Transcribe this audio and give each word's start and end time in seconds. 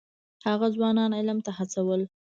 هغه 0.47 0.67
ځوانان 0.75 1.11
علم 1.19 1.39
ته 1.45 1.51
هڅول. 1.57 2.01